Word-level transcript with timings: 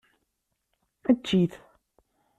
Ečč-it. 1.11 1.53